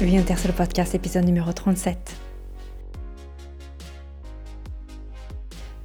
Vie 0.00 0.16
le 0.16 0.52
podcast 0.52 0.94
épisode 0.94 1.26
numéro 1.26 1.52
37. 1.52 2.16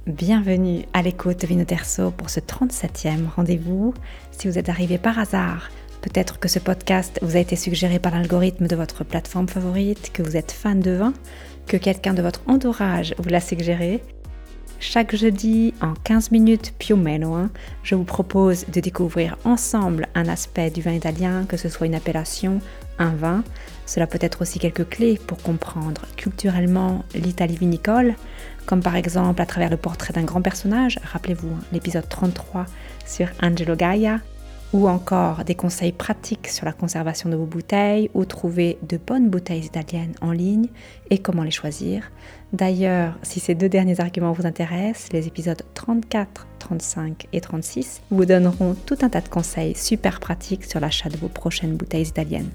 Bienvenue 0.06 0.86
à 0.94 1.02
l'écoute 1.02 1.42
de 1.42 1.46
Vinoterso 1.46 2.12
pour 2.12 2.30
ce 2.30 2.40
37e 2.40 3.28
rendez-vous. 3.36 3.92
Si 4.30 4.48
vous 4.48 4.58
êtes 4.58 4.70
arrivé 4.70 4.96
par 4.96 5.18
hasard, 5.18 5.68
peut-être 6.00 6.38
que 6.38 6.48
ce 6.48 6.58
podcast 6.58 7.18
vous 7.20 7.36
a 7.36 7.40
été 7.40 7.56
suggéré 7.56 7.98
par 7.98 8.14
l'algorithme 8.14 8.66
de 8.66 8.74
votre 8.74 9.04
plateforme 9.04 9.48
favorite, 9.48 10.10
que 10.14 10.22
vous 10.22 10.38
êtes 10.38 10.50
fan 10.50 10.80
de 10.80 10.92
vin, 10.92 11.12
que 11.66 11.76
quelqu'un 11.76 12.14
de 12.14 12.22
votre 12.22 12.40
entourage 12.46 13.14
vous 13.18 13.28
l'a 13.28 13.42
suggéré. 13.42 14.02
Chaque 14.80 15.14
jeudi, 15.14 15.74
en 15.82 15.92
15 15.92 16.30
minutes 16.30 16.72
più 16.78 16.96
meno, 16.96 17.34
hein, 17.34 17.50
je 17.82 17.94
vous 17.94 18.04
propose 18.04 18.64
de 18.66 18.80
découvrir 18.80 19.36
ensemble 19.44 20.08
un 20.14 20.26
aspect 20.26 20.70
du 20.70 20.80
vin 20.80 20.92
italien, 20.92 21.44
que 21.46 21.58
ce 21.58 21.68
soit 21.68 21.86
une 21.86 21.94
appellation, 21.94 22.60
un 22.98 23.10
vin. 23.10 23.44
Cela 23.86 24.06
peut 24.06 24.18
être 24.20 24.42
aussi 24.42 24.58
quelques 24.58 24.88
clés 24.88 25.18
pour 25.26 25.38
comprendre 25.38 26.02
culturellement 26.16 27.04
l'Italie 27.14 27.56
vinicole, 27.56 28.14
comme 28.66 28.82
par 28.82 28.96
exemple 28.96 29.40
à 29.40 29.46
travers 29.46 29.70
le 29.70 29.76
portrait 29.76 30.12
d'un 30.12 30.24
grand 30.24 30.42
personnage, 30.42 30.98
rappelez-vous 31.04 31.56
l'épisode 31.72 32.08
33 32.08 32.66
sur 33.06 33.28
Angelo 33.42 33.76
Gaia, 33.76 34.18
ou 34.72 34.88
encore 34.88 35.44
des 35.44 35.54
conseils 35.54 35.92
pratiques 35.92 36.48
sur 36.48 36.66
la 36.66 36.72
conservation 36.72 37.30
de 37.30 37.36
vos 37.36 37.46
bouteilles, 37.46 38.10
ou 38.14 38.24
trouver 38.24 38.78
de 38.82 38.98
bonnes 38.98 39.30
bouteilles 39.30 39.64
italiennes 39.64 40.14
en 40.20 40.32
ligne 40.32 40.68
et 41.10 41.18
comment 41.18 41.44
les 41.44 41.52
choisir. 41.52 42.10
D'ailleurs, 42.52 43.14
si 43.22 43.38
ces 43.40 43.54
deux 43.54 43.68
derniers 43.68 44.00
arguments 44.00 44.32
vous 44.32 44.46
intéressent, 44.46 45.12
les 45.12 45.28
épisodes 45.28 45.62
34, 45.74 46.46
35 46.58 47.28
et 47.32 47.40
36 47.40 48.02
vous 48.10 48.24
donneront 48.24 48.74
tout 48.86 48.98
un 49.02 49.08
tas 49.08 49.20
de 49.20 49.28
conseils 49.28 49.76
super 49.76 50.18
pratiques 50.18 50.64
sur 50.64 50.80
l'achat 50.80 51.08
de 51.08 51.16
vos 51.16 51.28
prochaines 51.28 51.76
bouteilles 51.76 52.08
italiennes. 52.08 52.50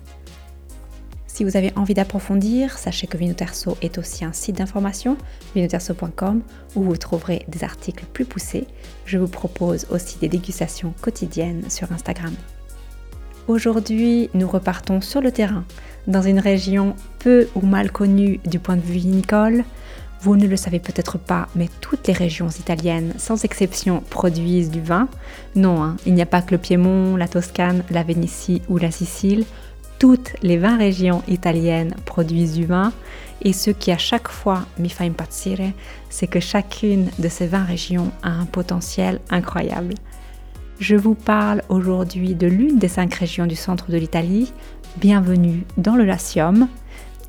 Si 1.34 1.46
vous 1.46 1.56
avez 1.56 1.72
envie 1.78 1.94
d'approfondir, 1.94 2.78
sachez 2.78 3.08
que 3.08 3.16
Vinoterso 3.16 3.78
est 3.82 3.98
aussi 3.98 4.26
un 4.26 4.34
site 4.34 4.58
d'information, 4.58 5.16
vinoterso.com, 5.56 6.42
où 6.76 6.84
vous 6.84 6.98
trouverez 6.98 7.46
des 7.48 7.64
articles 7.64 8.04
plus 8.12 8.26
poussés. 8.26 8.68
Je 9.06 9.18
vous 9.18 9.30
propose 9.30 9.88
aussi 9.90 10.20
des 10.20 10.28
dégustations 10.28 10.94
quotidiennes 11.02 11.70
sur 11.70 11.90
Instagram. 11.94 12.34
Aujourd'hui, 13.48 14.30
nous 14.34 14.48
repartons 14.48 15.00
sur 15.00 15.22
le 15.22 15.32
terrain, 15.32 15.64
dans 16.06 16.22
une 16.22 16.38
région 16.40 16.96
peu 17.20 17.48
ou 17.56 17.66
mal 17.66 17.94
connue 17.94 18.42
du 18.46 18.60
point 18.60 18.76
de 18.76 18.82
vue 18.82 19.00
vinicole. 19.00 19.64
Vous 20.20 20.36
ne 20.36 20.48
le 20.48 20.58
savez 20.58 20.80
peut-être 20.80 21.18
pas, 21.18 21.48
mais 21.56 21.70
toutes 21.80 22.08
les 22.08 22.14
régions 22.14 22.50
italiennes, 22.50 23.14
sans 23.18 23.46
exception, 23.46 24.04
produisent 24.10 24.70
du 24.70 24.82
vin. 24.82 25.08
Non, 25.56 25.82
hein, 25.82 25.96
il 26.06 26.14
n'y 26.14 26.22
a 26.22 26.28
pas 26.28 26.42
que 26.42 26.52
le 26.52 26.58
Piémont, 26.58 27.16
la 27.16 27.30
Toscane, 27.30 27.84
la 27.90 28.04
Vénétie 28.04 28.62
ou 28.68 28.78
la 28.78 28.92
Sicile 28.92 29.46
toutes 30.02 30.34
les 30.42 30.58
20 30.58 30.78
régions 30.78 31.22
italiennes 31.28 31.94
produisent 32.08 32.56
du 32.56 32.66
vin 32.66 32.92
et 33.44 33.54
ce 33.54 33.70
qui 33.70 33.92
à 33.92 34.00
chaque 34.00 34.30
fois 34.30 34.66
mi 34.80 34.90
fa 34.90 35.04
impazzire, 35.04 35.74
c'est 36.10 36.26
que 36.26 36.40
chacune 36.40 37.12
de 37.20 37.30
ces 37.30 37.46
20 37.46 37.66
régions 37.66 38.12
a 38.24 38.32
un 38.32 38.48
potentiel 38.48 39.20
incroyable. 39.30 39.94
Je 40.80 40.96
vous 40.96 41.14
parle 41.14 41.62
aujourd'hui 41.70 42.34
de 42.34 42.48
l'une 42.48 42.80
des 42.80 42.88
cinq 42.88 43.14
régions 43.14 43.46
du 43.46 43.56
centre 43.56 43.92
de 43.92 43.98
l'Italie. 43.98 44.52
Bienvenue 44.98 45.68
dans 45.78 45.96
le 45.96 46.06
Latium. 46.06 46.68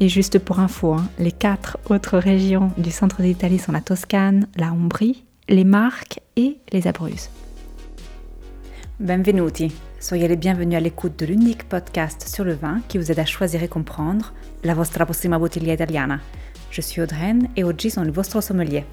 Et 0.01 0.09
juste 0.09 0.39
pour 0.39 0.59
info, 0.59 0.95
hein, 0.95 1.07
les 1.19 1.31
quatre 1.31 1.77
autres 1.91 2.17
régions 2.17 2.73
du 2.79 2.91
centre 2.91 3.19
de 3.19 3.27
l'Italie 3.27 3.59
sont 3.59 3.73
la 3.73 3.83
Toscane, 3.83 4.47
la 4.57 4.73
Ombrie, 4.73 5.27
les 5.51 5.65
Marques 5.65 6.21
et 6.37 6.57
les 6.73 6.87
Abruzzes. 6.87 7.29
Benvenuti 8.99 9.73
Soyez 10.03 10.27
les 10.27 10.35
bienvenus 10.35 10.77
à 10.77 10.81
l'écoute 10.81 11.17
de 11.21 11.27
l'unique 11.27 11.69
podcast 11.69 12.27
sur 12.27 12.43
le 12.43 12.55
vin 12.55 12.81
qui 12.89 12.99
vous 12.99 13.13
aide 13.13 13.21
à 13.21 13.25
choisir 13.25 13.63
et 13.63 13.69
comprendre 13.69 14.33
la 14.65 14.75
vostra 14.75 15.05
prossima 15.05 15.39
bottiglia 15.39 15.75
italiana. 15.75 16.19
Je 16.73 16.81
suis 16.81 17.01
Audreyne 17.01 17.51
et 17.55 17.63
oggi 17.63 17.89
sono 17.89 18.07
il 18.07 18.13
vostro 18.13 18.41
sommelier. 18.41 18.85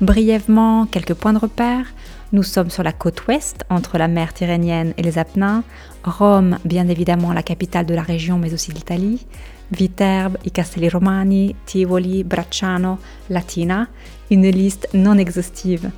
Brièvement, 0.00 0.86
quelques 0.86 1.14
points 1.14 1.32
de 1.32 1.40
repère. 1.40 1.92
Nous 2.32 2.44
sommes 2.44 2.70
sur 2.70 2.84
la 2.84 2.92
côte 2.92 3.26
ouest, 3.26 3.64
entre 3.68 3.98
la 3.98 4.06
mer 4.06 4.32
Tyrrhénienne 4.32 4.94
et 4.96 5.02
les 5.02 5.18
Apennins. 5.18 5.64
Rome, 6.04 6.58
bien 6.64 6.86
évidemment, 6.86 7.32
la 7.32 7.42
capitale 7.42 7.86
de 7.86 7.94
la 7.94 8.02
région, 8.02 8.38
mais 8.38 8.54
aussi 8.54 8.70
l'Italie. 8.70 9.26
Viterbe, 9.72 10.38
i 10.44 10.52
Castelli 10.52 10.88
Romani, 10.88 11.56
Tivoli, 11.66 12.22
Bracciano, 12.22 12.98
Latina. 13.28 13.88
Une 14.30 14.48
liste 14.48 14.88
non 14.94 15.18
exhaustive. 15.18 15.90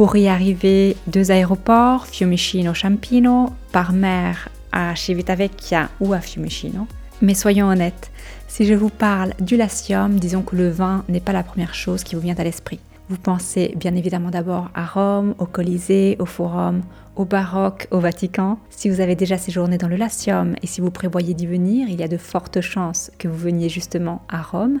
Pour 0.00 0.16
y 0.16 0.28
arriver, 0.28 0.96
deux 1.08 1.30
aéroports, 1.30 2.06
Fiumicino-Champino, 2.06 3.50
par 3.70 3.92
mer 3.92 4.48
à 4.72 4.96
Civitavecchia 4.96 5.90
ou 6.00 6.14
à 6.14 6.20
Fiumicino. 6.20 6.86
Mais 7.20 7.34
soyons 7.34 7.68
honnêtes, 7.68 8.10
si 8.48 8.64
je 8.64 8.72
vous 8.72 8.88
parle 8.88 9.34
du 9.40 9.58
Latium, 9.58 10.18
disons 10.18 10.40
que 10.40 10.56
le 10.56 10.70
vin 10.70 11.04
n'est 11.10 11.20
pas 11.20 11.34
la 11.34 11.42
première 11.42 11.74
chose 11.74 12.02
qui 12.02 12.14
vous 12.14 12.22
vient 12.22 12.34
à 12.38 12.44
l'esprit. 12.44 12.80
Vous 13.10 13.18
pensez 13.18 13.74
bien 13.76 13.94
évidemment 13.94 14.30
d'abord 14.30 14.70
à 14.74 14.86
Rome, 14.86 15.34
au 15.36 15.44
Colisée, 15.44 16.16
au 16.18 16.24
Forum, 16.24 16.80
au 17.14 17.26
Baroque, 17.26 17.86
au 17.90 17.98
Vatican. 17.98 18.58
Si 18.70 18.88
vous 18.88 19.02
avez 19.02 19.16
déjà 19.16 19.36
séjourné 19.36 19.76
dans 19.76 19.88
le 19.88 19.96
Latium 19.96 20.54
et 20.62 20.66
si 20.66 20.80
vous 20.80 20.90
prévoyez 20.90 21.34
d'y 21.34 21.46
venir, 21.46 21.90
il 21.90 22.00
y 22.00 22.04
a 22.04 22.08
de 22.08 22.16
fortes 22.16 22.62
chances 22.62 23.10
que 23.18 23.28
vous 23.28 23.36
veniez 23.36 23.68
justement 23.68 24.22
à 24.30 24.40
Rome 24.40 24.80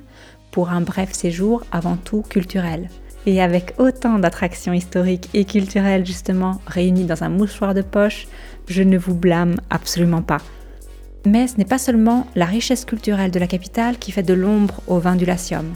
pour 0.50 0.70
un 0.70 0.80
bref 0.80 1.12
séjour 1.12 1.62
avant 1.72 1.96
tout 1.96 2.22
culturel. 2.22 2.88
Et 3.26 3.42
avec 3.42 3.74
autant 3.78 4.18
d'attractions 4.18 4.72
historiques 4.72 5.28
et 5.34 5.44
culturelles 5.44 6.06
justement 6.06 6.60
réunies 6.66 7.04
dans 7.04 7.22
un 7.22 7.28
mouchoir 7.28 7.74
de 7.74 7.82
poche, 7.82 8.26
je 8.66 8.82
ne 8.82 8.96
vous 8.96 9.14
blâme 9.14 9.56
absolument 9.68 10.22
pas. 10.22 10.40
Mais 11.26 11.46
ce 11.46 11.58
n'est 11.58 11.66
pas 11.66 11.78
seulement 11.78 12.26
la 12.34 12.46
richesse 12.46 12.86
culturelle 12.86 13.30
de 13.30 13.38
la 13.38 13.46
capitale 13.46 13.98
qui 13.98 14.10
fait 14.10 14.22
de 14.22 14.32
l'ombre 14.32 14.80
au 14.86 14.98
vin 14.98 15.16
du 15.16 15.26
Latium. 15.26 15.74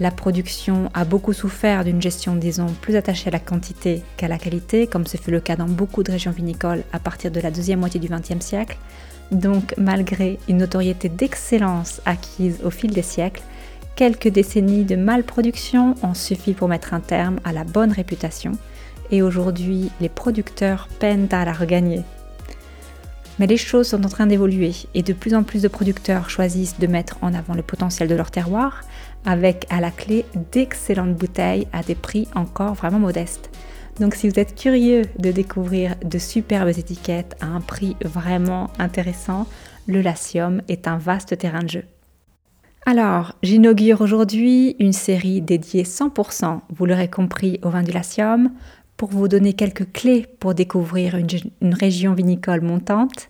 La 0.00 0.10
production 0.10 0.90
a 0.94 1.04
beaucoup 1.04 1.32
souffert 1.32 1.84
d'une 1.84 2.02
gestion, 2.02 2.34
disons, 2.34 2.66
plus 2.80 2.96
attachée 2.96 3.28
à 3.28 3.32
la 3.32 3.38
quantité 3.38 4.02
qu'à 4.16 4.28
la 4.28 4.38
qualité, 4.38 4.86
comme 4.86 5.06
ce 5.06 5.16
fut 5.16 5.30
le 5.30 5.40
cas 5.40 5.56
dans 5.56 5.66
beaucoup 5.66 6.02
de 6.02 6.10
régions 6.10 6.32
vinicoles 6.32 6.82
à 6.92 6.98
partir 6.98 7.30
de 7.30 7.40
la 7.40 7.50
deuxième 7.50 7.80
moitié 7.80 8.00
du 8.00 8.08
XXe 8.08 8.44
siècle. 8.44 8.78
Donc, 9.30 9.74
malgré 9.78 10.38
une 10.48 10.58
notoriété 10.58 11.08
d'excellence 11.08 12.02
acquise 12.04 12.58
au 12.64 12.70
fil 12.70 12.90
des 12.90 13.02
siècles, 13.02 13.42
Quelques 13.96 14.28
décennies 14.28 14.84
de 14.84 14.96
malproduction 14.96 15.94
ont 16.02 16.14
suffi 16.14 16.54
pour 16.54 16.68
mettre 16.68 16.94
un 16.94 17.00
terme 17.00 17.40
à 17.44 17.52
la 17.52 17.64
bonne 17.64 17.92
réputation 17.92 18.52
et 19.10 19.22
aujourd'hui 19.22 19.90
les 20.00 20.08
producteurs 20.08 20.88
peinent 20.98 21.28
à 21.30 21.44
la 21.44 21.52
regagner. 21.52 22.02
Mais 23.38 23.46
les 23.46 23.56
choses 23.56 23.88
sont 23.88 24.04
en 24.04 24.08
train 24.08 24.26
d'évoluer 24.26 24.72
et 24.94 25.02
de 25.02 25.12
plus 25.12 25.34
en 25.34 25.42
plus 25.42 25.62
de 25.62 25.68
producteurs 25.68 26.30
choisissent 26.30 26.78
de 26.78 26.86
mettre 26.86 27.18
en 27.22 27.34
avant 27.34 27.54
le 27.54 27.62
potentiel 27.62 28.08
de 28.08 28.14
leur 28.14 28.30
terroir 28.30 28.82
avec 29.24 29.66
à 29.70 29.80
la 29.80 29.90
clé 29.90 30.24
d'excellentes 30.52 31.14
bouteilles 31.14 31.68
à 31.72 31.82
des 31.82 31.94
prix 31.94 32.28
encore 32.34 32.74
vraiment 32.74 32.98
modestes. 32.98 33.50
Donc 34.00 34.14
si 34.14 34.28
vous 34.28 34.38
êtes 34.38 34.54
curieux 34.54 35.02
de 35.18 35.30
découvrir 35.30 35.96
de 36.02 36.18
superbes 36.18 36.68
étiquettes 36.68 37.36
à 37.40 37.46
un 37.46 37.60
prix 37.60 37.96
vraiment 38.02 38.70
intéressant, 38.78 39.46
le 39.86 40.00
Latium 40.00 40.62
est 40.68 40.88
un 40.88 40.96
vaste 40.96 41.36
terrain 41.36 41.62
de 41.62 41.68
jeu. 41.68 41.84
Alors, 42.84 43.34
j'inaugure 43.44 44.00
aujourd'hui 44.00 44.74
une 44.80 44.92
série 44.92 45.40
dédiée 45.40 45.84
100%, 45.84 46.62
vous 46.74 46.84
l'aurez 46.84 47.08
compris, 47.08 47.60
au 47.62 47.68
vin 47.68 47.84
du 47.84 47.92
Latium, 47.92 48.50
pour 48.96 49.10
vous 49.10 49.28
donner 49.28 49.52
quelques 49.52 49.92
clés 49.92 50.26
pour 50.40 50.54
découvrir 50.54 51.16
une, 51.16 51.74
région 51.74 52.12
vinicole 52.12 52.60
montante. 52.60 53.28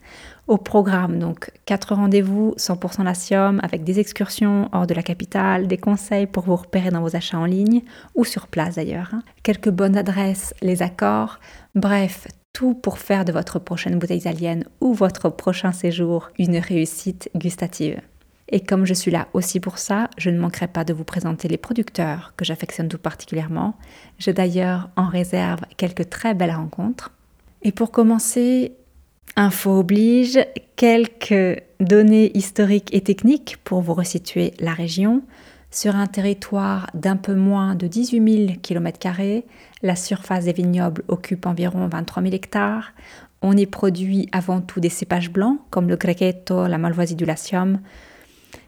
Au 0.49 0.57
programme, 0.57 1.19
donc, 1.19 1.51
quatre 1.67 1.95
rendez-vous 1.95 2.55
100% 2.57 3.05
Latium 3.05 3.61
avec 3.63 3.85
des 3.85 4.01
excursions 4.01 4.71
hors 4.73 4.87
de 4.87 4.95
la 4.95 5.03
capitale, 5.03 5.67
des 5.67 5.77
conseils 5.77 6.27
pour 6.27 6.45
vous 6.45 6.57
repérer 6.57 6.91
dans 6.91 7.03
vos 7.03 7.15
achats 7.15 7.39
en 7.39 7.45
ligne 7.45 7.83
ou 8.15 8.25
sur 8.25 8.47
place 8.47 8.77
d'ailleurs, 8.77 9.11
hein. 9.13 9.23
quelques 9.43 9.71
bonnes 9.71 9.99
adresses, 9.99 10.55
les 10.63 10.83
accords, 10.83 11.41
bref, 11.75 12.27
tout 12.55 12.75
pour 12.75 12.99
faire 12.99 13.27
de 13.27 13.33
votre 13.33 13.59
prochaine 13.59 13.99
bouteille 13.99 14.19
italienne 14.19 14.65
ou 14.81 14.95
votre 14.95 15.29
prochain 15.29 15.73
séjour 15.73 16.31
une 16.39 16.57
réussite 16.57 17.31
gustative. 17.37 18.01
Et 18.49 18.61
comme 18.61 18.85
je 18.85 18.95
suis 18.95 19.11
là 19.11 19.29
aussi 19.33 19.61
pour 19.61 19.79
ça, 19.79 20.11
je 20.19 20.31
ne 20.31 20.39
manquerai 20.39 20.69
pas 20.69 20.85
de 20.85 20.93
vous 20.93 21.05
présenter 21.05 21.49
les 21.49 21.57
producteurs 21.57 22.35
que 22.37 22.45
j'affectionne 22.45 22.89
tout 22.89 22.99
particulièrement. 22.99 23.77
J'ai 24.19 24.33
d'ailleurs 24.33 24.91
en 24.97 25.07
réserve 25.07 25.61
quelques 25.77 26.11
très 26.11 26.35
belles 26.35 26.55
rencontres. 26.55 27.13
Et 27.63 27.73
pour 27.73 27.91
commencer, 27.91 28.73
info 29.37 29.79
oblige, 29.79 30.39
quelques 30.77 31.63
données 31.81 32.37
historiques 32.37 32.93
et 32.93 33.01
techniques 33.01 33.57
pour 33.65 33.81
vous 33.81 33.95
resituer 33.95 34.53
la 34.59 34.75
région. 34.75 35.23
Sur 35.71 35.97
un 35.97 36.07
territoire 36.07 36.91
d'un 36.93 37.17
peu 37.17 37.35
moins 37.35 37.75
de 37.75 37.87
18 37.87 38.47
000 38.47 38.59
km, 38.61 38.99
la 39.83 39.97
surface 39.97 40.45
des 40.45 40.53
vignobles 40.53 41.03
occupe 41.09 41.47
environ 41.47 41.89
23 41.89 42.23
000 42.23 42.35
hectares. 42.35 42.93
On 43.41 43.57
y 43.57 43.65
produit 43.65 44.29
avant 44.33 44.61
tout 44.61 44.81
des 44.81 44.91
cépages 44.91 45.31
blancs 45.31 45.59
comme 45.71 45.89
le 45.89 45.97
Grechetto, 45.97 46.67
la 46.67 46.77
Malvoisie 46.77 47.15
du 47.15 47.25
Latium, 47.25 47.81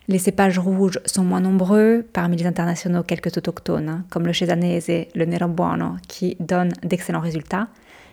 les 0.09 0.19
cépages 0.19 0.59
rouges 0.59 1.01
sont 1.07 1.25
moins 1.25 1.41
nombreux, 1.41 2.07
parmi 2.13 2.37
les 2.37 2.47
internationaux 2.47 3.03
quelques 3.03 3.37
autochtones, 3.37 3.89
hein, 3.89 4.05
comme 4.11 4.27
le 4.27 4.33
Cesanese, 4.33 5.09
le 5.15 5.25
Nero 5.25 5.49
Buono, 5.49 5.97
qui 6.09 6.37
donnent 6.41 6.75
d'excellents 6.83 7.21
résultats. 7.21 7.69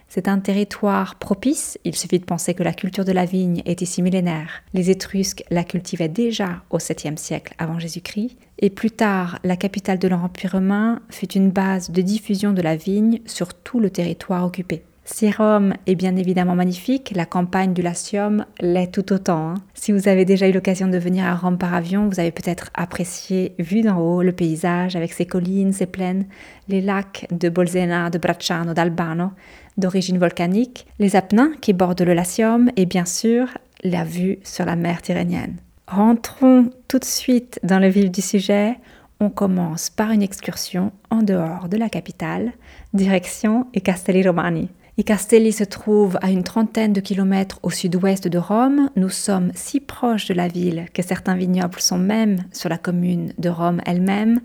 C'est 0.08 0.28
un 0.28 0.40
territoire 0.40 1.16
propice, 1.16 1.80
il 1.86 1.96
suffit 1.96 2.20
de 2.20 2.26
penser 2.26 2.54
que 2.54 2.64
la 2.64 2.74
culture 2.74 3.06
de 3.06 3.14
la 3.14 3.26
vigne 3.26 3.62
est 3.66 3.82
ici 3.82 4.02
millénaire. 4.02 4.62
Les 4.74 4.90
Étrusques 4.90 5.44
la 5.50 5.64
cultivaient 5.64 6.10
déjà 6.10 6.64
au 6.70 6.80
7e 6.80 7.16
siècle 7.16 7.54
avant 7.58 7.80
Jésus-Christ, 7.80 8.38
et 8.60 8.70
plus 8.70 8.92
tard, 8.92 9.40
la 9.44 9.56
capitale 9.56 10.00
de 10.00 10.08
l'Empire 10.10 10.52
romain 10.52 11.00
fut 11.10 11.32
une 11.32 11.50
base 11.50 11.92
de 11.92 12.02
diffusion 12.02 12.52
de 12.52 12.62
la 12.62 12.76
vigne 12.76 13.22
sur 13.26 13.54
tout 13.54 13.80
le 13.80 13.90
territoire 13.90 14.46
occupé. 14.46 14.84
Si 15.14 15.30
Rome 15.30 15.74
est 15.88 15.96
bien 15.96 16.16
évidemment 16.16 16.56
magnifique, 16.56 17.12
la 17.14 17.26
campagne 17.26 17.74
du 17.74 17.82
Latium 17.82 18.46
l'est 18.62 18.92
tout 18.92 19.12
autant. 19.12 19.50
Hein. 19.50 19.54
Si 19.74 19.92
vous 19.92 20.08
avez 20.08 20.24
déjà 20.24 20.48
eu 20.48 20.54
l'occasion 20.54 20.88
de 20.88 20.98
venir 20.98 21.26
à 21.26 21.36
Rome 21.36 21.58
par 21.58 21.74
avion, 21.74 22.08
vous 22.08 22.20
avez 22.22 22.32
peut-être 22.32 22.70
apprécié, 22.74 23.54
vu 23.60 23.82
d'en 23.82 24.00
haut, 24.00 24.24
le 24.24 24.32
paysage 24.32 24.96
avec 24.96 25.12
ses 25.12 25.26
collines, 25.26 25.74
ses 25.74 25.86
plaines, 25.86 26.26
les 26.70 26.80
lacs 26.80 27.28
de 27.30 27.50
Bolsena, 27.50 28.10
de 28.10 28.18
Bracciano, 28.18 28.74
d'Albano, 28.74 29.32
d'origine 29.78 30.18
volcanique, 30.18 30.88
les 30.98 31.18
apennins 31.18 31.52
qui 31.60 31.74
bordent 31.74 32.02
le 32.02 32.14
Latium 32.14 32.72
et 32.78 32.86
bien 32.86 33.06
sûr 33.06 33.50
la 33.84 34.06
vue 34.06 34.40
sur 34.44 34.66
la 34.66 34.78
mer 34.78 35.02
Tyrrhénienne. 35.02 35.58
Rentrons 35.88 36.70
tout 36.88 37.00
de 37.00 37.06
suite 37.06 37.60
dans 37.64 37.80
le 37.80 37.90
vif 37.90 38.10
du 38.10 38.22
sujet. 38.22 38.78
On 39.20 39.30
commence 39.30 39.90
par 39.90 40.12
une 40.12 40.24
excursion 40.24 40.94
en 41.10 41.22
dehors 41.22 41.68
de 41.68 41.76
la 41.76 41.90
capitale, 41.90 42.54
direction 42.94 43.68
i 43.76 43.82
Castelli 43.82 44.26
Romani. 44.26 44.70
I 44.98 45.06
Castelli 45.06 45.54
se 45.54 45.64
trouve 45.64 46.20
à 46.22 46.32
une 46.32 46.44
trentaine 46.44 46.92
de 46.92 47.00
kilomètres 47.00 47.60
au 47.64 47.70
sud-ouest 47.70 48.28
de 48.28 48.38
Rome. 48.38 48.90
Nous 48.98 49.10
sommes 49.10 49.52
si 49.56 49.80
proches 49.80 50.28
de 50.28 50.34
la 50.34 50.50
ville 50.50 50.88
que 50.94 51.02
certains 51.02 51.36
vignobles 51.36 51.80
sont 51.80 51.98
même 51.98 52.44
sur 52.52 52.68
la 52.68 52.78
commune 52.78 53.34
de 53.38 53.48
Rome 53.48 53.80
elle-même 53.86 54.42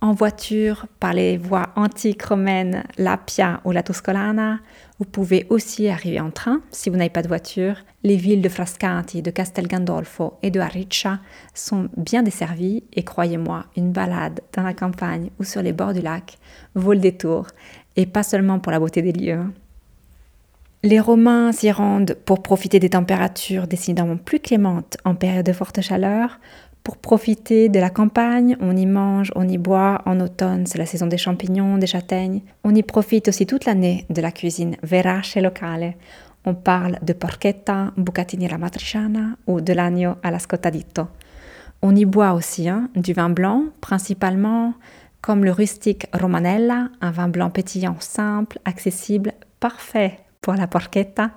en 0.00 0.12
voiture 0.12 0.86
par 1.00 1.12
les 1.12 1.36
voies 1.36 1.70
antiques 1.74 2.22
romaines, 2.22 2.84
l'Appia 2.98 3.60
ou 3.64 3.72
la 3.72 3.82
Tuscolana. 3.82 4.60
Vous 5.00 5.04
pouvez 5.06 5.46
aussi 5.50 5.88
arriver 5.88 6.20
en 6.20 6.30
train 6.30 6.60
si 6.70 6.88
vous 6.88 6.96
n'avez 6.96 7.10
pas 7.10 7.22
de 7.22 7.28
voiture. 7.28 7.74
Les 8.04 8.16
villes 8.16 8.42
de 8.42 8.48
Frascati, 8.48 9.22
de 9.22 9.30
Castel 9.32 9.66
Gandolfo 9.66 10.34
et 10.42 10.52
de 10.52 10.60
Ariccia 10.60 11.18
sont 11.52 11.88
bien 11.96 12.22
desservies 12.22 12.84
et 12.92 13.02
croyez-moi, 13.02 13.66
une 13.76 13.90
balade 13.90 14.40
dans 14.54 14.62
la 14.62 14.72
campagne 14.72 15.30
ou 15.40 15.44
sur 15.44 15.62
les 15.62 15.72
bords 15.72 15.94
du 15.94 16.00
lac 16.00 16.38
vaut 16.76 16.92
le 16.92 17.00
détour 17.00 17.48
et 17.96 18.06
pas 18.06 18.22
seulement 18.22 18.60
pour 18.60 18.70
la 18.70 18.78
beauté 18.78 19.02
des 19.02 19.12
lieux. 19.12 19.42
Les 20.82 20.98
Romains 20.98 21.52
s'y 21.52 21.70
rendent 21.70 22.16
pour 22.24 22.42
profiter 22.42 22.78
des 22.78 22.88
températures 22.88 23.66
décidément 23.66 24.16
plus 24.16 24.40
clémentes 24.40 24.96
en 25.04 25.14
période 25.14 25.44
de 25.44 25.52
forte 25.52 25.82
chaleur, 25.82 26.40
pour 26.82 26.96
profiter 26.96 27.68
de 27.68 27.78
la 27.78 27.90
campagne, 27.90 28.56
on 28.60 28.74
y 28.74 28.86
mange, 28.86 29.30
on 29.36 29.46
y 29.46 29.58
boit. 29.58 30.00
En 30.06 30.18
automne, 30.20 30.64
c'est 30.66 30.78
la 30.78 30.86
saison 30.86 31.06
des 31.06 31.18
champignons, 31.18 31.76
des 31.76 31.86
châtaignes. 31.86 32.40
On 32.64 32.74
y 32.74 32.82
profite 32.82 33.28
aussi 33.28 33.44
toute 33.44 33.66
l'année 33.66 34.06
de 34.08 34.22
la 34.22 34.32
cuisine 34.32 34.76
verace 34.82 35.36
locale. 35.36 35.94
On 36.46 36.54
parle 36.54 36.98
de 37.02 37.12
porchetta, 37.12 37.92
bucatini 37.98 38.46
alla 38.46 38.56
matriciana 38.56 39.36
ou 39.46 39.60
de 39.60 39.74
l'agneau 39.74 40.14
alla 40.22 40.38
scottadito. 40.38 41.08
On 41.82 41.94
y 41.94 42.06
boit 42.06 42.32
aussi 42.32 42.70
hein, 42.70 42.88
du 42.96 43.12
vin 43.12 43.28
blanc, 43.28 43.64
principalement 43.82 44.72
comme 45.20 45.44
le 45.44 45.52
rustique 45.52 46.06
Romanella, 46.14 46.88
un 47.02 47.10
vin 47.10 47.28
blanc 47.28 47.50
pétillant 47.50 47.96
simple, 48.00 48.58
accessible, 48.64 49.34
parfait 49.60 50.18
pour 50.40 50.54
la 50.54 50.66
porchetta 50.66 51.30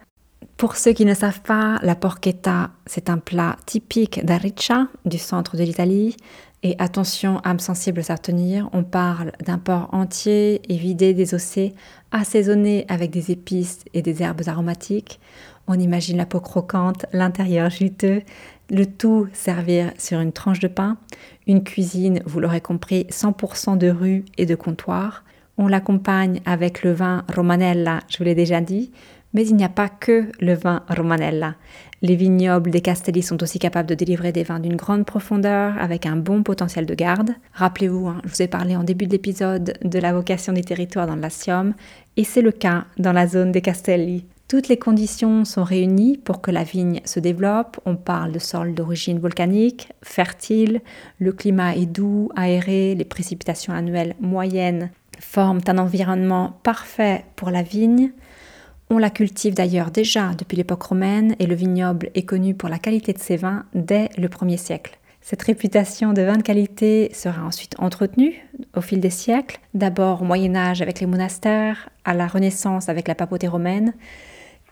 pour 0.58 0.76
ceux 0.76 0.94
qui 0.94 1.06
ne 1.06 1.14
savent 1.14 1.42
pas, 1.42 1.80
la 1.82 1.96
porchetta, 1.96 2.72
c'est 2.86 3.10
un 3.10 3.18
plat 3.18 3.58
typique 3.66 4.24
d'Ariccia, 4.26 4.88
du 5.06 5.18
centre 5.18 5.58
de 5.58 5.64
l'Italie. 5.64 6.16
Et 6.64 6.76
attention, 6.80 7.42
âme 7.44 7.60
sensible 7.60 8.02
à 8.08 8.18
tenir, 8.18 8.70
on 8.72 8.84
parle 8.84 9.34
d'un 9.46 9.58
porc 9.58 9.90
entier 9.94 10.62
et 10.72 10.78
vidé, 10.78 11.14
désossé, 11.14 11.74
assaisonné 12.12 12.86
avec 12.88 13.12
des 13.12 13.32
épices 13.32 13.80
et 13.94 14.02
des 14.02 14.24
herbes 14.24 14.44
aromatiques. 14.48 15.20
On 15.68 15.78
imagine 15.78 16.18
la 16.18 16.26
peau 16.26 16.40
croquante, 16.40 17.06
l'intérieur 17.12 17.70
juteux, 17.70 18.22
le 18.70 18.86
tout 18.86 19.28
servir 19.34 19.92
sur 19.98 20.22
une 20.22 20.32
tranche 20.32 20.60
de 20.60 20.70
pain. 20.70 20.98
Une 21.48 21.64
cuisine, 21.64 22.22
vous 22.26 22.40
l'aurez 22.40 22.62
compris, 22.62 23.06
100% 23.10 23.78
de 23.78 23.90
rue 23.90 24.24
et 24.38 24.46
de 24.46 24.56
comptoir. 24.56 25.24
On 25.58 25.68
l'accompagne 25.68 26.42
avec 26.46 26.84
le 26.84 26.94
vin 26.94 27.24
Romanella, 27.34 28.00
je 28.10 28.18
vous 28.18 28.24
l'ai 28.24 28.34
déjà 28.34 28.60
dit, 28.60 28.92
mais 29.34 29.46
il 29.48 29.56
n'y 29.56 29.64
a 29.64 29.70
pas 29.70 29.88
que 29.88 30.32
le 30.40 30.56
vin 30.56 30.84
Romanella. 30.90 31.56
Les 32.02 32.16
vignobles 32.16 32.72
des 32.72 32.82
Castelli 32.82 33.22
sont 33.22 33.42
aussi 33.44 33.60
capables 33.60 33.88
de 33.88 33.96
délivrer 33.96 34.32
des 34.32 34.44
vins 34.44 34.60
d'une 34.60 34.76
grande 34.76 35.06
profondeur 35.06 35.76
avec 35.80 36.06
un 36.06 36.16
bon 36.16 36.44
potentiel 36.44 36.86
de 36.86 36.96
garde. 36.96 37.32
Rappelez-vous, 37.54 38.08
hein, 38.08 38.22
je 38.26 38.30
vous 38.30 38.42
ai 38.42 38.48
parlé 38.48 38.76
en 38.76 38.84
début 38.84 39.06
de 39.06 39.12
l'épisode 39.12 39.78
de 39.84 40.00
la 40.00 40.12
vocation 40.12 40.54
des 40.54 40.64
territoires 40.64 41.08
dans 41.08 41.16
le 41.16 41.22
Latium, 41.22 41.74
et 42.18 42.24
c'est 42.24 42.42
le 42.42 42.52
cas 42.52 42.86
dans 42.98 43.14
la 43.14 43.28
zone 43.28 43.52
des 43.52 43.62
Castelli. 43.62 44.26
Toutes 44.48 44.68
les 44.68 44.78
conditions 44.78 45.46
sont 45.46 45.64
réunies 45.64 46.18
pour 46.18 46.42
que 46.42 46.52
la 46.52 46.64
vigne 46.64 47.00
se 47.06 47.20
développe. 47.20 47.80
On 47.86 47.96
parle 47.96 48.34
de 48.34 48.40
sol 48.40 48.74
d'origine 48.74 49.20
volcanique, 49.20 49.90
fertile, 50.04 50.82
le 51.20 51.32
climat 51.32 51.76
est 51.76 51.86
doux, 51.86 52.30
aéré, 52.36 52.96
les 52.96 53.06
précipitations 53.06 53.74
annuelles 53.74 54.16
moyennes 54.20 54.92
forment 55.20 55.62
un 55.68 55.78
environnement 55.78 56.60
parfait 56.64 57.26
pour 57.36 57.50
la 57.50 57.64
vigne. 57.64 58.12
On 58.90 58.98
la 58.98 59.10
cultive 59.10 59.54
d'ailleurs 59.54 59.92
déjà 59.92 60.32
depuis 60.38 60.58
l'époque 60.58 60.84
romaine 60.84 61.36
et 61.40 61.48
le 61.48 61.56
vignoble 61.56 62.10
est 62.16 62.24
connu 62.24 62.54
pour 62.54 62.70
la 62.70 62.80
qualité 62.80 63.14
de 63.14 63.20
ses 63.20 63.38
vins 63.38 63.66
dès 63.74 64.10
le 64.18 64.28
1er 64.28 64.58
siècle. 64.58 65.00
Cette 65.22 65.44
réputation 65.44 66.12
de 66.12 66.22
vin 66.22 66.36
de 66.36 66.44
qualité 66.44 67.10
sera 67.14 67.44
ensuite 67.44 67.76
entretenue 67.80 68.46
au 68.76 68.82
fil 68.82 69.00
des 69.00 69.10
siècles, 69.10 69.60
d'abord 69.74 70.22
au 70.22 70.26
Moyen 70.26 70.54
Âge 70.54 70.82
avec 70.82 71.00
les 71.00 71.06
monastères, 71.06 71.90
à 72.04 72.14
la 72.14 72.28
Renaissance 72.28 72.90
avec 72.90 73.08
la 73.08 73.16
papauté 73.16 73.48
romaine, 73.48 73.94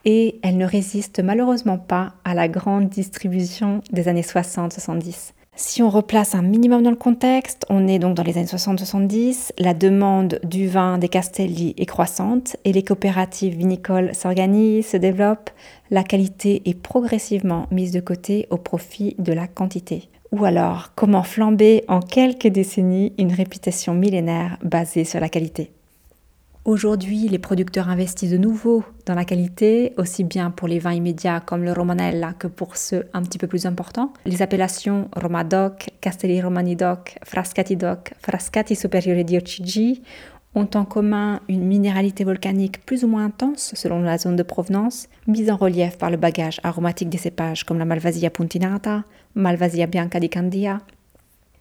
et 0.04 0.40
elle 0.44 0.58
ne 0.58 0.66
résiste 0.66 1.22
malheureusement 1.24 1.78
pas 1.78 2.16
à 2.26 2.34
la 2.34 2.50
grande 2.50 2.90
distribution 2.90 3.82
des 3.92 4.10
années 4.10 4.24
60-70. 4.24 5.32
Si 5.64 5.84
on 5.84 5.90
replace 5.90 6.34
un 6.34 6.42
minimum 6.42 6.82
dans 6.82 6.90
le 6.90 6.96
contexte, 6.96 7.66
on 7.70 7.88
est 7.88 8.00
donc 8.00 8.16
dans 8.16 8.24
les 8.24 8.38
années 8.38 8.46
60-70, 8.46 9.52
la 9.60 9.74
demande 9.74 10.40
du 10.44 10.68
vin 10.68 10.98
des 10.98 11.08
Castelli 11.08 11.74
est 11.78 11.86
croissante 11.86 12.56
et 12.66 12.74
les 12.74 12.84
coopératives 12.84 13.56
vinicoles 13.56 14.16
s'organisent, 14.16 14.88
se 14.88 14.98
développent, 14.98 15.50
la 15.90 16.04
qualité 16.04 16.62
est 16.66 16.74
progressivement 16.74 17.68
mise 17.70 17.92
de 17.92 18.00
côté 18.00 18.48
au 18.50 18.58
profit 18.58 19.16
de 19.20 19.34
la 19.34 19.48
quantité. 19.48 20.10
Ou 20.32 20.46
alors, 20.46 20.94
comment 20.96 21.24
flamber 21.24 21.84
en 21.88 22.00
quelques 22.00 22.48
décennies 22.48 23.14
une 23.18 23.34
réputation 23.34 23.94
millénaire 23.94 24.58
basée 24.64 25.04
sur 25.04 25.20
la 25.20 25.30
qualité? 25.30 25.72
Aujourd'hui, 26.64 27.28
les 27.28 27.40
producteurs 27.40 27.90
investissent 27.90 28.30
de 28.30 28.38
nouveau 28.38 28.84
dans 29.08 29.16
la 29.16 29.26
qualité, 29.26 29.94
aussi 29.98 30.24
bien 30.24 30.52
pour 30.52 30.68
les 30.68 30.78
vins 30.78 30.94
immédiats 30.94 31.40
comme 31.40 31.64
le 31.64 31.74
Romanella 31.74 32.34
que 32.34 32.46
pour 32.46 32.78
ceux 32.78 33.08
un 33.14 33.24
petit 33.24 33.40
peu 33.40 33.48
plus 33.48 33.66
importants. 33.66 34.14
Les 34.26 34.44
appellations 34.44 35.10
Romadoc, 35.16 35.90
Castelli 36.02 36.40
Romani 36.40 36.76
Doc, 36.76 37.18
Frascati 37.24 37.76
Doc, 37.76 38.14
Frascati 38.22 38.76
Superiore 38.76 39.24
di 39.24 39.38
OCG 39.38 40.04
ont 40.54 40.70
en 40.76 40.86
commun 40.86 41.40
une 41.50 41.66
minéralité 41.66 42.24
volcanique 42.24 42.86
plus 42.86 43.04
ou 43.04 43.08
moins 43.08 43.26
intense 43.26 43.72
selon 43.74 44.04
la 44.04 44.20
zone 44.20 44.36
de 44.36 44.44
provenance, 44.44 45.08
mise 45.26 45.50
en 45.50 45.56
relief 45.56 45.98
par 45.98 46.12
le 46.12 46.18
bagage 46.18 46.60
aromatique 46.62 47.10
des 47.10 47.18
cépages 47.18 47.64
comme 47.64 47.80
la 47.80 47.86
Malvasia 47.86 48.30
puntinata, 48.30 49.04
Malvasia 49.34 49.88
bianca 49.88 50.20
di 50.20 50.30
Candia, 50.30 50.78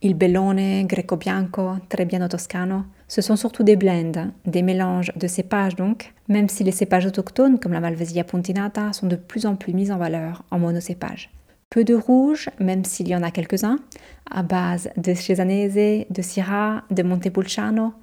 il 0.03 0.15
Bellone, 0.15 0.85
Greco 0.87 1.17
Bianco, 1.17 1.79
Trebbiano 1.89 2.29
Toscano, 2.29 2.87
ce 3.11 3.23
sont 3.23 3.35
surtout 3.35 3.65
des 3.65 3.75
blends, 3.75 4.31
des 4.47 4.63
mélanges 4.63 5.11
de 5.17 5.27
cépages 5.27 5.75
donc, 5.75 6.15
même 6.29 6.49
si 6.49 6.63
les 6.63 6.71
cépages 6.71 7.07
autochtones 7.07 7.59
comme 7.59 7.73
la 7.73 7.81
Malvasia 7.81 8.23
puntinata 8.23 8.93
sont 8.93 9.09
de 9.09 9.17
plus 9.17 9.47
en 9.47 9.57
plus 9.57 9.75
mis 9.75 9.91
en 9.91 9.99
valeur 9.99 10.45
en 10.53 10.61
monocépage. 10.61 11.29
Peu 11.71 11.83
de 11.83 11.95
rouge, 11.95 12.51
même 12.61 12.85
s'il 12.85 13.09
y 13.09 13.17
en 13.17 13.25
a 13.25 13.33
quelques-uns, 13.33 13.81
à 14.31 14.45
base 14.45 14.91
de 14.97 15.13
Cesanese, 15.13 16.07
de 16.09 16.23
Syrah, 16.23 16.85
de 16.93 17.03
Montepulciano. 17.03 17.95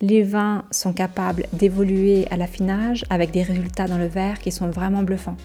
Les 0.00 0.22
vins 0.22 0.64
sont 0.70 0.94
capables 0.94 1.44
d'évoluer 1.52 2.26
à 2.30 2.38
l'affinage 2.38 3.04
avec 3.10 3.32
des 3.32 3.42
résultats 3.42 3.88
dans 3.88 3.98
le 3.98 4.06
verre 4.06 4.38
qui 4.38 4.52
sont 4.52 4.70
vraiment 4.70 5.02
bluffants. 5.02 5.36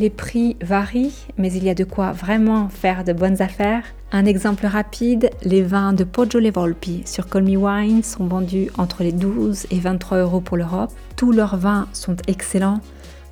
Les 0.00 0.08
prix 0.08 0.56
varient, 0.62 1.26
mais 1.36 1.52
il 1.52 1.62
y 1.62 1.68
a 1.68 1.74
de 1.74 1.84
quoi 1.84 2.12
vraiment 2.12 2.70
faire 2.70 3.04
de 3.04 3.12
bonnes 3.12 3.42
affaires. 3.42 3.84
Un 4.12 4.24
exemple 4.24 4.64
rapide, 4.64 5.28
les 5.42 5.60
vins 5.60 5.92
de 5.92 6.04
Poggio 6.04 6.40
Volpi 6.50 7.02
sur 7.04 7.28
Colmy 7.28 7.58
Wine 7.58 8.02
sont 8.02 8.24
vendus 8.24 8.70
entre 8.78 9.02
les 9.02 9.12
12 9.12 9.66
et 9.70 9.78
23 9.78 10.16
euros 10.20 10.40
pour 10.40 10.56
l'Europe. 10.56 10.90
Tous 11.16 11.32
leurs 11.32 11.58
vins 11.58 11.86
sont 11.92 12.16
excellents. 12.28 12.80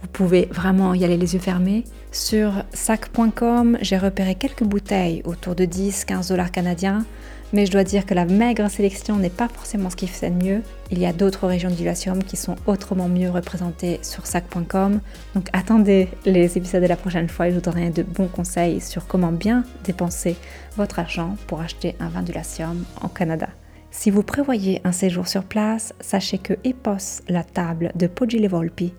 Vous 0.03 0.09
pouvez 0.09 0.47
vraiment 0.53 0.93
y 0.93 1.07
aller 1.07 1.17
les 1.17 1.33
yeux 1.33 1.41
fermés. 1.41 1.85
Sur 2.13 2.53
sac.com, 2.75 3.79
j'ai 3.81 3.97
repéré 3.97 4.35
quelques 4.35 4.65
bouteilles 4.65 5.23
autour 5.25 5.55
de 5.55 5.65
10-15 5.65 6.29
dollars 6.29 6.53
canadiens 6.53 7.07
mais 7.53 7.67
je 7.67 7.73
dois 7.73 7.85
dire 7.85 8.07
que 8.07 8.15
la 8.15 8.25
maigre 8.25 8.71
sélection 8.71 9.17
n'est 9.17 9.31
pas 9.31 9.49
forcément 9.49 9.91
ce 9.91 9.97
qui 9.97 10.07
fait 10.07 10.31
de 10.31 10.45
mieux. 10.45 10.63
Il 10.91 10.99
y 10.99 11.07
a 11.07 11.13
d'autres 11.13 11.47
régions 11.47 11.71
du 11.71 11.85
Latium 11.85 12.23
qui 12.23 12.37
sont 12.37 12.57
autrement 12.67 13.09
mieux 13.09 13.31
représentées 13.31 14.01
sur 14.03 14.27
sac.com. 14.27 15.01
Donc 15.35 15.49
attendez 15.53 16.09
les 16.25 16.59
épisodes 16.59 16.83
de 16.83 16.89
la 16.89 16.97
prochaine 16.97 17.29
fois 17.29 17.49
et 17.49 17.51
je 17.51 17.57
vous 17.57 17.61
donnerai 17.61 17.91
de 17.91 18.03
bons 18.03 18.29
conseils 18.29 18.81
sur 18.81 19.07
comment 19.07 19.33
bien 19.33 19.65
dépenser 19.85 20.37
votre 20.77 20.99
argent 20.99 21.37
pour 21.47 21.61
acheter 21.61 21.97
un 22.01 22.09
vin 22.09 22.23
du 22.23 22.33
Latium 22.33 22.85
en 23.01 23.09
Canada. 23.09 23.49
Si 23.91 24.11
vous 24.11 24.23
prévoyez 24.23 24.81
un 24.85 24.93
séjour 24.93 25.27
sur 25.27 25.45
place, 25.45 25.95
sachez 26.01 26.39
que 26.39 26.55
Epos, 26.63 27.23
la 27.29 27.43
table 27.43 27.91
de 27.95 28.07
Poggi 28.07 28.47
Volpi, 28.47 28.93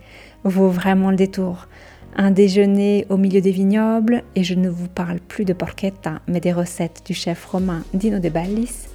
vaut 0.44 0.70
vraiment 0.70 1.12
le 1.12 1.16
détour. 1.16 1.68
Un 2.16 2.32
déjeuner 2.32 3.06
au 3.10 3.18
milieu 3.18 3.40
des 3.40 3.52
vignobles, 3.52 4.24
et 4.36 4.44
je 4.44 4.54
ne 4.54 4.70
vous 4.70 4.88
parle 4.88 5.20
plus 5.20 5.46
de 5.46 5.54
porchetta, 5.54 6.22
mais 6.28 6.40
des 6.40 6.52
recettes 6.52 7.02
du 7.06 7.14
chef 7.14 7.46
romain 7.46 7.84
Dino 7.94 8.20
de 8.20 8.30
Ballis, 8.30 8.90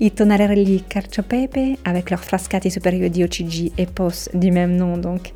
i 0.00 0.10
tonarelli 0.10 0.82
carciopepe 0.88 1.78
avec 1.84 2.10
leurs 2.10 2.24
frascati 2.24 2.70
supérieurs 2.70 3.10
di 3.10 3.22
OCG 3.22 3.72
et 3.76 3.86
pos 3.86 4.30
du 4.32 4.50
même 4.50 4.76
nom, 4.76 4.96
donc 4.96 5.34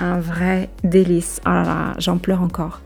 un 0.00 0.20
vrai 0.20 0.68
délice. 0.84 1.40
Oh 1.46 1.50
là 1.50 1.62
là, 1.62 1.94
j'en 1.98 2.18
pleure 2.18 2.42
encore. 2.42 2.82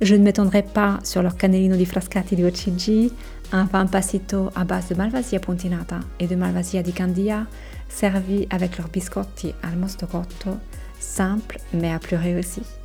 Je 0.00 0.14
ne 0.14 0.22
m'étendrai 0.22 0.62
pas 0.62 1.00
sur 1.02 1.22
leur 1.22 1.36
cannellino 1.36 1.74
di 1.74 1.84
frascati 1.84 2.36
di 2.36 2.44
OCG, 2.44 3.10
un 3.52 3.66
pain 3.66 3.86
passito 3.86 4.50
à 4.54 4.64
base 4.64 4.88
de 4.90 4.94
malvasia 4.94 5.40
pontinata 5.40 5.98
et 6.20 6.28
de 6.28 6.36
malvasia 6.36 6.82
di 6.82 6.92
candia, 6.92 7.46
servi 7.88 8.46
avec 8.50 8.78
leurs 8.78 8.90
biscotti 8.90 9.52
al 9.62 9.76
mosto 9.76 10.06
cotto, 10.06 10.58
simple 11.00 11.58
mais 11.72 11.92
à 11.92 11.98
pleurer 11.98 12.38
aussi. 12.38 12.77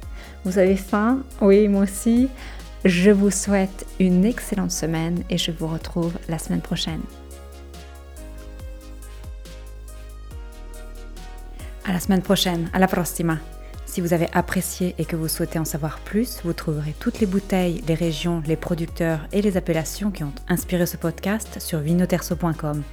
Vous 0.46 0.58
avez 0.58 0.76
faim? 0.76 1.24
Oui, 1.42 1.68
moi 1.68 1.84
aussi. 1.84 2.30
Je 2.86 3.12
vous 3.12 3.32
souhaite 3.32 3.86
une 4.00 4.26
excellente 4.26 4.72
semaine 4.72 5.24
et 5.30 5.38
je 5.38 5.52
vous 5.52 5.68
retrouve 5.68 6.14
la 6.28 6.38
semaine 6.38 6.62
prochaine. 6.62 7.02
À 11.86 11.94
la 11.94 12.00
semaine 12.00 12.22
prochaine, 12.22 12.70
à 12.74 12.80
la 12.80 12.88
prossima. 12.88 13.38
Si 13.86 14.02
vous 14.02 14.14
avez 14.14 14.28
apprécié 14.34 14.96
et 14.98 15.06
que 15.06 15.16
vous 15.16 15.28
souhaitez 15.28 15.60
en 15.60 15.66
savoir 15.66 16.00
plus, 16.00 16.42
vous 16.44 16.54
trouverez 16.54 16.96
toutes 17.00 17.20
les 17.20 17.28
bouteilles, 17.28 17.84
les 17.88 17.94
régions, 17.94 18.42
les 18.46 18.56
producteurs 18.56 19.20
et 19.32 19.42
les 19.42 19.56
appellations 19.56 20.12
qui 20.12 20.24
ont 20.24 20.34
inspiré 20.50 20.86
ce 20.86 20.98
podcast 20.98 21.62
sur 21.62 21.80
vinoterso.com. 21.80 22.84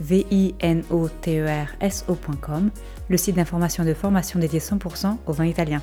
V-I-N-O-T-E-R-S-O.com, 0.00 2.70
le 3.08 3.16
site 3.16 3.36
d'information 3.36 3.84
de 3.84 3.94
formation 3.94 4.38
dédié 4.38 4.60
100% 4.60 5.16
au 5.26 5.32
vin 5.32 5.46
italien. 5.46 5.82